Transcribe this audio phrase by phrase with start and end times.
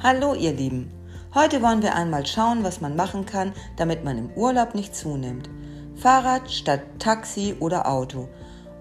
[0.00, 0.92] Hallo ihr Lieben.
[1.34, 5.50] Heute wollen wir einmal schauen, was man machen kann, damit man im Urlaub nicht zunimmt.
[5.96, 8.28] Fahrrad statt Taxi oder Auto.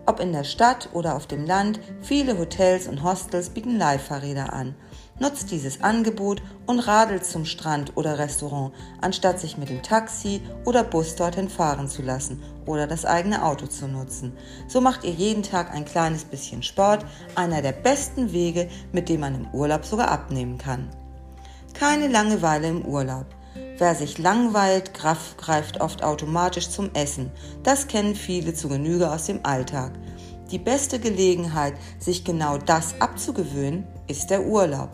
[0.05, 4.75] Ob in der Stadt oder auf dem Land, viele Hotels und Hostels bieten Leihfahrräder an.
[5.20, 10.84] Nutzt dieses Angebot und radelt zum Strand oder Restaurant, anstatt sich mit dem Taxi oder
[10.84, 14.34] Bus dorthin fahren zu lassen oder das eigene Auto zu nutzen.
[14.68, 17.04] So macht ihr jeden Tag ein kleines bisschen Sport,
[17.34, 20.88] einer der besten Wege, mit dem man im Urlaub sogar abnehmen kann.
[21.79, 23.27] Keine Langeweile im Urlaub.
[23.77, 27.31] Wer sich langweilt, greift oft automatisch zum Essen.
[27.61, 29.91] Das kennen viele zu Genüge aus dem Alltag.
[30.50, 34.89] Die beste Gelegenheit, sich genau das abzugewöhnen, ist der Urlaub.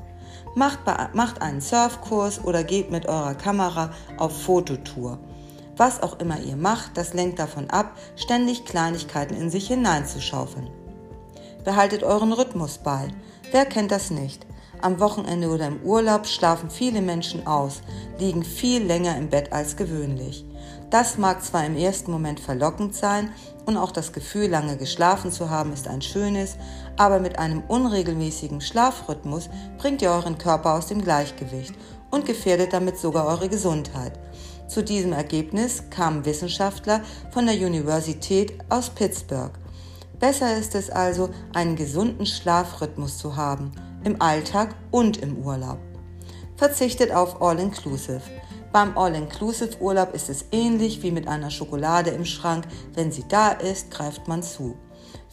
[0.56, 0.80] Macht,
[1.14, 5.20] macht einen Surfkurs oder geht mit eurer Kamera auf Fototour.
[5.78, 10.70] Was auch immer ihr macht, das lenkt davon ab, ständig Kleinigkeiten in sich hineinzuschaufeln.
[11.64, 13.08] Behaltet euren Rhythmus bei.
[13.54, 14.46] Wer kennt das nicht?
[14.84, 17.80] Am Wochenende oder im Urlaub schlafen viele Menschen aus,
[18.20, 20.44] liegen viel länger im Bett als gewöhnlich.
[20.90, 23.30] Das mag zwar im ersten Moment verlockend sein
[23.66, 26.58] und auch das Gefühl, lange geschlafen zu haben, ist ein schönes,
[26.98, 31.74] aber mit einem unregelmäßigen Schlafrhythmus bringt ihr euren Körper aus dem Gleichgewicht
[32.12, 34.20] und gefährdet damit sogar eure Gesundheit.
[34.68, 37.00] Zu diesem Ergebnis kamen Wissenschaftler
[37.32, 39.54] von der Universität aus Pittsburgh.
[40.20, 43.72] Besser ist es also, einen gesunden Schlafrhythmus zu haben,
[44.04, 45.80] im Alltag und im Urlaub.
[46.56, 48.22] Verzichtet auf All-Inclusive.
[48.72, 52.66] Beim All-Inclusive-Urlaub ist es ähnlich wie mit einer Schokolade im Schrank.
[52.94, 54.76] Wenn sie da ist, greift man zu.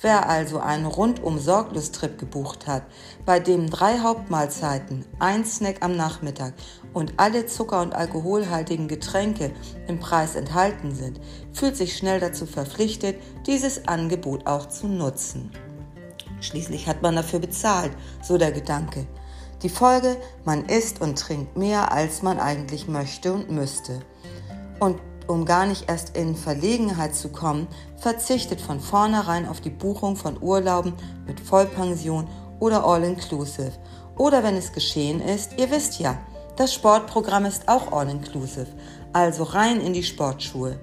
[0.03, 2.85] Wer also einen rundum sorglos Trip gebucht hat,
[3.27, 6.55] bei dem drei Hauptmahlzeiten, ein Snack am Nachmittag
[6.95, 9.53] und alle Zucker- und alkoholhaltigen Getränke
[9.89, 11.21] im Preis enthalten sind,
[11.53, 15.51] fühlt sich schnell dazu verpflichtet, dieses Angebot auch zu nutzen.
[16.41, 19.07] Schließlich hat man dafür bezahlt, so der Gedanke.
[19.63, 24.01] Die Folge, man isst und trinkt mehr, als man eigentlich möchte und müsste.
[24.79, 30.17] Und um gar nicht erst in Verlegenheit zu kommen, verzichtet von vornherein auf die Buchung
[30.17, 30.95] von Urlauben
[31.27, 32.27] mit Vollpension
[32.59, 33.73] oder All-Inclusive.
[34.17, 36.19] Oder wenn es geschehen ist, ihr wisst ja,
[36.57, 38.67] das Sportprogramm ist auch All-Inclusive,
[39.13, 40.79] also rein in die Sportschuhe.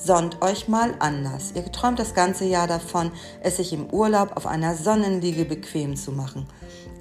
[0.00, 1.52] Sonnt euch mal anders.
[1.54, 3.10] Ihr träumt das ganze Jahr davon,
[3.42, 6.46] es sich im Urlaub auf einer Sonnenliege bequem zu machen.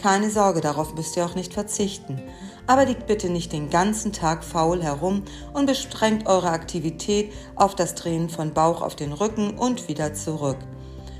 [0.01, 2.21] Keine Sorge, darauf müsst ihr auch nicht verzichten.
[2.65, 7.93] Aber liegt bitte nicht den ganzen Tag faul herum und beschränkt eure Aktivität auf das
[7.93, 10.57] Drehen von Bauch auf den Rücken und wieder zurück.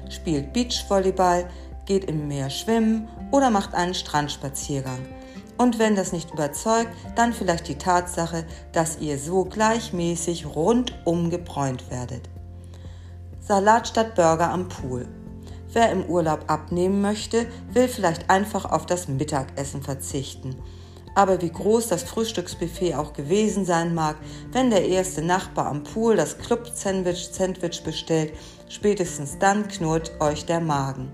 [0.10, 1.48] Spielt Beachvolleyball,
[1.86, 5.17] geht im Meer schwimmen oder macht einen Strandspaziergang.
[5.58, 11.90] Und wenn das nicht überzeugt, dann vielleicht die Tatsache, dass ihr so gleichmäßig rundum gebräunt
[11.90, 12.30] werdet.
[13.40, 15.08] Salat statt Burger am Pool.
[15.74, 20.56] Wer im Urlaub abnehmen möchte, will vielleicht einfach auf das Mittagessen verzichten.
[21.16, 24.18] Aber wie groß das Frühstücksbuffet auch gewesen sein mag,
[24.52, 28.34] wenn der erste Nachbar am Pool das Club-Sandwich Sandwich bestellt,
[28.70, 31.12] spätestens dann knurrt euch der Magen.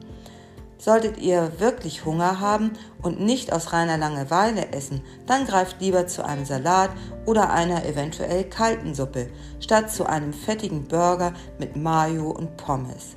[0.84, 6.26] Solltet ihr wirklich Hunger haben und nicht aus reiner Langeweile essen, dann greift lieber zu
[6.26, 6.90] einem Salat
[7.26, 9.30] oder einer eventuell kalten Suppe,
[9.62, 13.16] statt zu einem fettigen Burger mit Mayo und Pommes.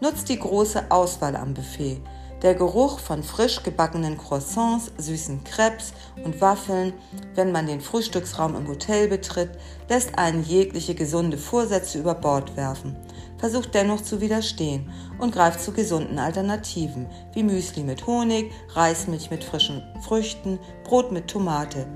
[0.00, 2.00] Nutzt die große Auswahl am Buffet.
[2.42, 5.92] Der Geruch von frisch gebackenen Croissants, süßen Crepes
[6.24, 6.94] und Waffeln,
[7.36, 9.50] wenn man den Frühstücksraum im Hotel betritt,
[9.88, 12.96] lässt einen jegliche gesunde Vorsätze über Bord werfen
[13.42, 14.88] versucht dennoch zu widerstehen
[15.18, 21.26] und greift zu gesunden Alternativen wie Müsli mit Honig, Reismilch mit frischen Früchten, Brot mit
[21.26, 21.88] Tomate.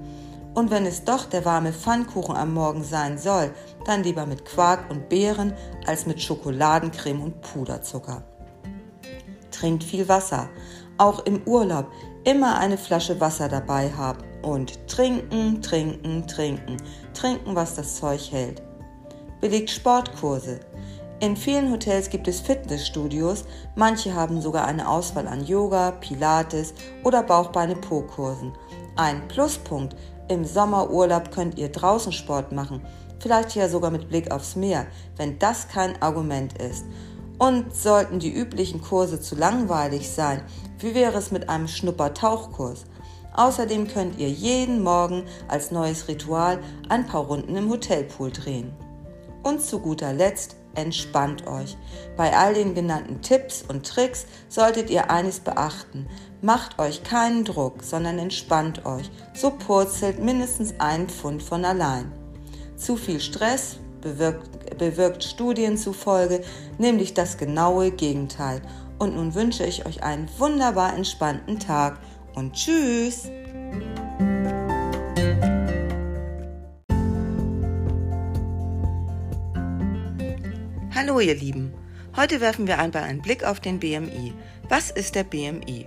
[0.55, 3.53] Und wenn es doch der warme Pfannkuchen am Morgen sein soll,
[3.85, 5.53] dann lieber mit Quark und Beeren
[5.87, 8.25] als mit Schokoladencreme und Puderzucker.
[9.53, 10.49] Trinkt viel Wasser.
[10.99, 11.87] Auch im Urlaub
[12.25, 14.25] immer eine Flasche Wasser dabei haben.
[14.43, 16.79] Und trinken, trinken, trinken.
[17.15, 18.63] Trinken, was das Zeug hält.
[19.41, 20.59] Belegt Sportkurse.
[21.19, 23.45] In vielen Hotels gibt es Fitnessstudios,
[23.75, 26.75] manche haben sogar eine Auswahl an Yoga, Pilates
[27.05, 28.53] oder Bauchbeine-Po-Kursen.
[28.97, 29.97] Ein Pluspunkt,
[30.29, 32.83] im Sommerurlaub könnt ihr draußen Sport machen,
[33.19, 34.87] vielleicht ja sogar mit Blick aufs Meer,
[35.17, 36.85] wenn das kein Argument ist.
[37.39, 40.43] Und sollten die üblichen Kurse zu langweilig sein,
[40.81, 42.85] wie wäre es mit einem Schnupper-Tauchkurs?
[43.35, 46.59] Außerdem könnt ihr jeden Morgen als neues Ritual
[46.91, 48.75] ein paar Runden im Hotelpool drehen.
[49.43, 51.77] Und zu guter Letzt entspannt euch.
[52.17, 56.07] Bei all den genannten Tipps und Tricks solltet ihr eines beachten.
[56.43, 59.11] Macht euch keinen Druck, sondern entspannt euch.
[59.35, 62.13] So purzelt mindestens ein Pfund von allein.
[62.77, 66.43] Zu viel Stress bewirkt, bewirkt Studien zufolge
[66.79, 68.63] nämlich das genaue Gegenteil.
[68.99, 71.99] Und nun wünsche ich euch einen wunderbar entspannten Tag
[72.35, 73.29] und tschüss!
[81.07, 81.73] Hallo ihr Lieben,
[82.17, 84.33] heute werfen wir einmal einen Blick auf den BMI.
[84.69, 85.87] Was ist der BMI?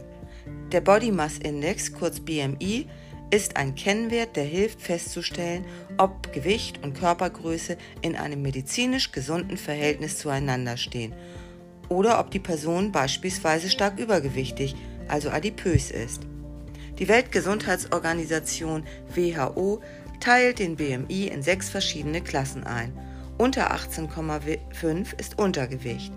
[0.72, 2.88] Der Body Mass Index, kurz BMI,
[3.30, 5.66] ist ein Kennwert, der hilft festzustellen,
[5.98, 11.14] ob Gewicht und Körpergröße in einem medizinisch gesunden Verhältnis zueinander stehen
[11.90, 14.74] oder ob die Person beispielsweise stark übergewichtig,
[15.10, 16.22] also adipös ist.
[16.98, 19.82] Die Weltgesundheitsorganisation WHO
[20.22, 22.94] teilt den BMI in sechs verschiedene Klassen ein.
[23.40, 26.12] Unter 18,5 ist Untergewicht.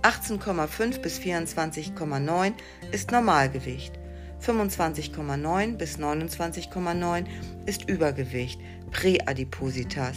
[0.00, 2.54] 18,5 bis 24,9
[2.92, 3.92] ist Normalgewicht.
[4.40, 7.26] 25,9 bis 29,9
[7.66, 8.58] ist Übergewicht,
[8.90, 10.16] Präadipositas.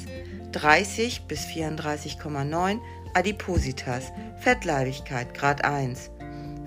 [0.54, 2.80] 30 bis 34,9
[3.13, 6.10] Adipositas, Fettleibigkeit Grad 1.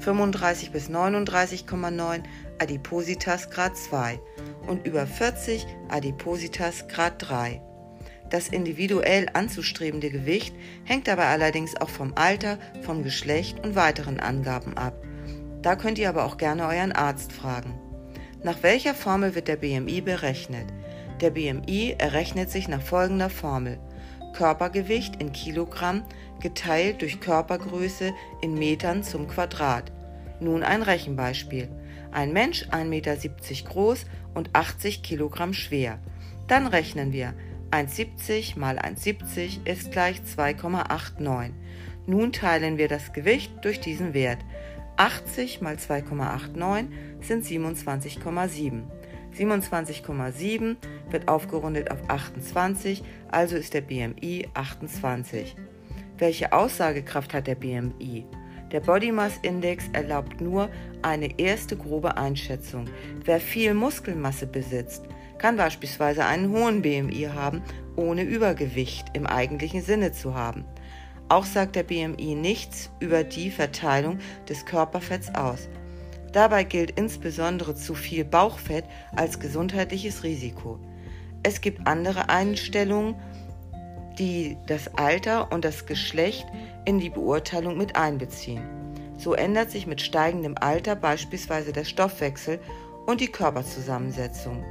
[0.00, 2.24] 35 bis 39,9
[2.58, 4.20] Adipositas Grad 2
[4.66, 7.62] und über 40 Adipositas Grad 3.
[8.30, 10.54] Das individuell anzustrebende Gewicht
[10.84, 14.94] hängt dabei allerdings auch vom Alter, vom Geschlecht und weiteren Angaben ab.
[15.62, 17.74] Da könnt ihr aber auch gerne euren Arzt fragen.
[18.44, 20.66] Nach welcher Formel wird der BMI berechnet?
[21.20, 23.78] Der BMI errechnet sich nach folgender Formel.
[24.34, 26.04] Körpergewicht in Kilogramm
[26.40, 29.90] geteilt durch Körpergröße in Metern zum Quadrat.
[30.38, 31.68] Nun ein Rechenbeispiel.
[32.12, 33.16] Ein Mensch 1,70 Meter
[33.68, 35.98] groß und 80 Kilogramm schwer.
[36.46, 37.34] Dann rechnen wir
[37.70, 41.50] 1,70 mal 1,70 ist gleich 2,89.
[42.06, 44.38] Nun teilen wir das Gewicht durch diesen Wert.
[44.96, 46.86] 80 mal 2,89
[47.20, 48.82] sind 27,7.
[49.36, 50.76] 27,7
[51.10, 55.54] wird aufgerundet auf 28, also ist der BMI 28.
[56.16, 58.24] Welche Aussagekraft hat der BMI?
[58.72, 60.68] Der Body Mass Index erlaubt nur
[61.02, 62.86] eine erste grobe Einschätzung.
[63.24, 65.04] Wer viel Muskelmasse besitzt,
[65.38, 67.62] kann beispielsweise einen hohen BMI haben,
[67.96, 70.64] ohne Übergewicht im eigentlichen Sinne zu haben.
[71.28, 74.18] Auch sagt der BMI nichts über die Verteilung
[74.48, 75.68] des Körperfetts aus.
[76.32, 80.78] Dabei gilt insbesondere zu viel Bauchfett als gesundheitliches Risiko.
[81.42, 83.14] Es gibt andere Einstellungen,
[84.18, 86.46] die das Alter und das Geschlecht
[86.84, 88.62] in die Beurteilung mit einbeziehen.
[89.16, 92.60] So ändert sich mit steigendem Alter beispielsweise der Stoffwechsel
[93.06, 94.64] und die Körperzusammensetzung.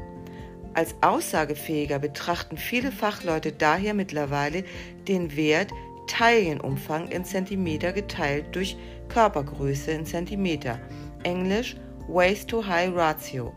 [0.77, 4.63] Als aussagefähiger betrachten viele Fachleute daher mittlerweile
[5.07, 5.71] den Wert
[6.05, 8.77] Taillenumfang in Zentimeter geteilt durch
[9.09, 10.77] Körpergröße in Zentimeter,
[11.23, 11.77] englisch
[12.07, 13.55] Waist to High Ratio,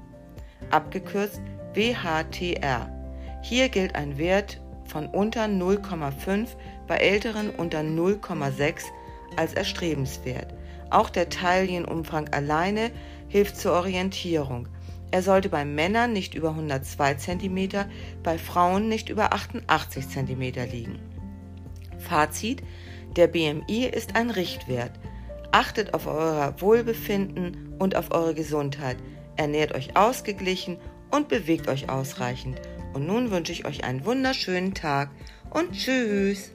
[0.71, 1.43] abgekürzt
[1.75, 2.89] WHTR.
[3.43, 6.49] Hier gilt ein Wert von unter 0,5,
[6.87, 8.85] bei älteren unter 0,6
[9.37, 10.55] als erstrebenswert.
[10.89, 12.91] Auch der Taillenumfang alleine
[13.29, 14.69] hilft zur Orientierung.
[15.11, 17.69] Er sollte bei Männern nicht über 102 cm,
[18.23, 20.41] bei Frauen nicht über 88 cm
[20.71, 20.99] liegen.
[21.99, 22.63] Fazit:
[23.17, 24.93] Der BMI ist ein Richtwert.
[25.53, 28.99] Achtet auf euer Wohlbefinden und auf eure Gesundheit.
[29.37, 30.79] Ernährt euch ausgeglichen
[31.11, 32.61] und bewegt euch ausreichend.
[32.93, 35.11] Und nun wünsche ich euch einen wunderschönen Tag
[35.51, 36.53] und tschüss.